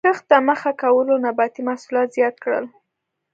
کښت 0.07 0.23
ته 0.29 0.37
مخه 0.49 0.71
کولو 0.81 1.13
نباتي 1.25 1.61
محصولات 1.69 2.07
زیات 2.17 2.35
کړل. 2.43 2.65